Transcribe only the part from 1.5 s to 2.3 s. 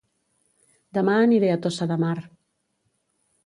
a Tossa de Mar